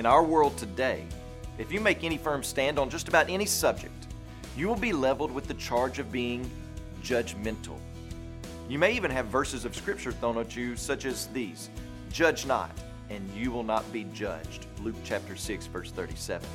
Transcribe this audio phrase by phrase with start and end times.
[0.00, 1.04] in our world today,
[1.58, 4.06] if you make any firm stand on just about any subject,
[4.56, 6.50] you will be leveled with the charge of being
[7.02, 7.78] judgmental.
[8.66, 11.68] You may even have verses of Scripture thrown at you, such as these
[12.10, 12.70] Judge not,
[13.10, 14.64] and you will not be judged.
[14.80, 16.48] Luke chapter 6, verse 37.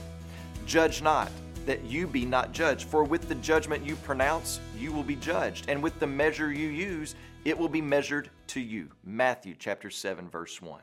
[0.66, 1.30] Judge not,
[1.68, 2.88] that you be not judged.
[2.88, 6.70] For with the judgment you pronounce, you will be judged, and with the measure you
[6.70, 8.90] use, it will be measured to you.
[9.04, 10.82] Matthew chapter 7, verse 1.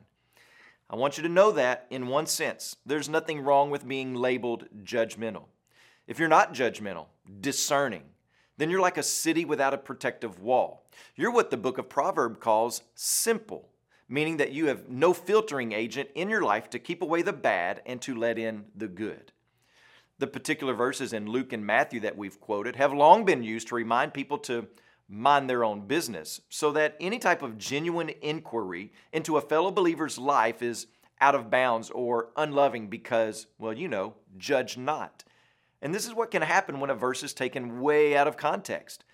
[0.91, 4.67] I want you to know that in one sense, there's nothing wrong with being labeled
[4.83, 5.45] judgmental.
[6.07, 7.07] If you're not judgmental,
[7.41, 8.03] discerning,
[8.59, 10.87] then you're like a city without a protective wall.
[11.17, 13.69] You're what the book of Proverb calls simple,
[14.09, 17.81] meaning that you have no filtering agent in your life to keep away the bad
[17.87, 19.33] and to let in the good.
[20.19, 23.75] The particular verses in Luke and Matthew that we've quoted have long been used to
[23.75, 24.69] remind people to
[25.09, 30.19] mind their own business so that any type of genuine inquiry into a fellow believer's
[30.19, 30.87] life is
[31.21, 35.25] out of bounds or unloving because, well, you know, judge not.
[35.81, 39.05] And this is what can happen when a verse is taken way out of context.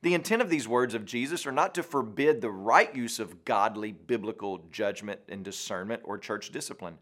[0.00, 3.44] The intent of these words of Jesus are not to forbid the right use of
[3.44, 6.98] godly biblical judgment and discernment or church discipline.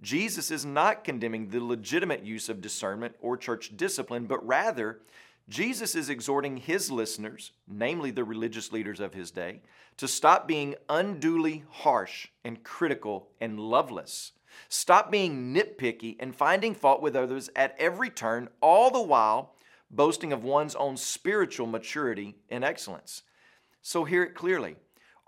[0.00, 5.00] Jesus is not condemning the legitimate use of discernment or church discipline, but rather,
[5.52, 9.60] Jesus is exhorting his listeners, namely the religious leaders of his day,
[9.98, 14.32] to stop being unduly harsh and critical and loveless.
[14.70, 19.54] Stop being nitpicky and finding fault with others at every turn, all the while
[19.90, 23.22] boasting of one's own spiritual maturity and excellence.
[23.82, 24.76] So, hear it clearly.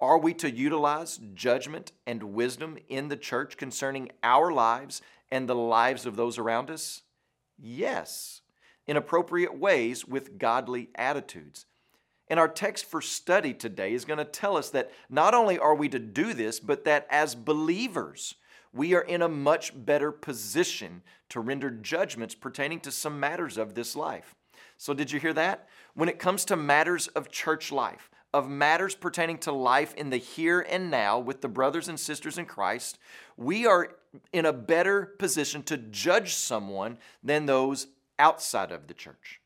[0.00, 5.55] Are we to utilize judgment and wisdom in the church concerning our lives and the
[5.55, 7.02] lives of those around us?
[7.58, 8.41] Yes,
[8.87, 11.67] in appropriate ways with godly attitudes.
[12.29, 15.75] And our text for study today is going to tell us that not only are
[15.75, 18.35] we to do this, but that as believers,
[18.73, 23.75] we are in a much better position to render judgments pertaining to some matters of
[23.75, 24.35] this life.
[24.77, 25.69] So, did you hear that?
[25.95, 30.17] When it comes to matters of church life, of matters pertaining to life in the
[30.17, 32.98] here and now with the brothers and sisters in Christ,
[33.37, 33.95] we are
[34.33, 37.87] in a better position to judge someone than those
[38.19, 39.41] outside of the church.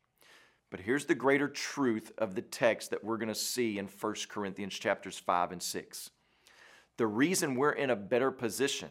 [0.71, 4.15] But here's the greater truth of the text that we're going to see in 1
[4.29, 6.09] Corinthians chapters 5 and 6.
[6.97, 8.89] The reason we're in a better position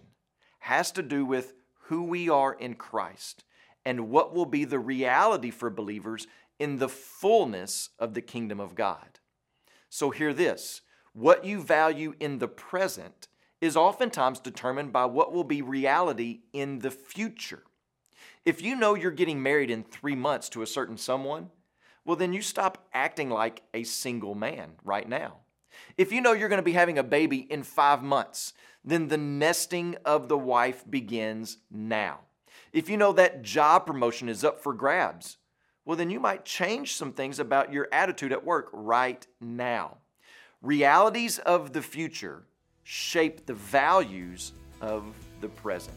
[0.61, 3.44] has to do with who we are in Christ
[3.84, 6.27] and what will be the reality for believers
[6.59, 9.21] in the fullness of the kingdom of God.
[9.89, 13.28] So, hear this what you value in the present
[13.60, 17.62] is oftentimes determined by what will be reality in the future.
[18.45, 21.51] If you know you're getting married in three months to a certain someone,
[22.05, 25.39] well, then you stop acting like a single man right now.
[25.97, 29.19] If you know you're going to be having a baby in five months, then the
[29.19, 32.21] nesting of the wife begins now.
[32.73, 35.37] If you know that job promotion is up for grabs,
[35.84, 39.99] well, then you might change some things about your attitude at work right now.
[40.61, 42.45] Realities of the future
[42.84, 45.95] shape the values of the present.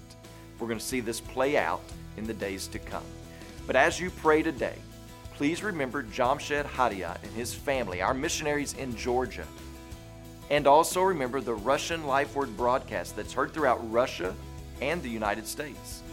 [0.62, 1.82] We're going to see this play out
[2.18, 3.04] in the days to come.
[3.66, 4.76] But as you pray today,
[5.36, 9.48] please remember Jamshed Hadiyat and his family, our missionaries in Georgia.
[10.52, 14.36] And also remember the Russian Life Word broadcast that's heard throughout Russia
[14.82, 16.04] and the United States.